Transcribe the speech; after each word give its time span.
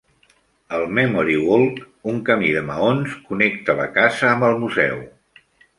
El 0.77 0.85
Memory 0.99 1.35
Walk, 1.43 1.79
un 2.15 2.19
camí 2.31 2.51
de 2.59 2.65
maons, 2.73 3.15
connecta 3.31 3.79
la 3.83 3.89
casa 4.01 4.35
amb 4.35 4.51
el 4.53 4.63
museu. 4.67 5.03